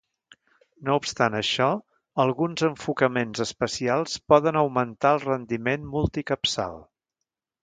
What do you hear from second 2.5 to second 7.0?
enfocaments especials poden augmentar el rendiment multicapçal.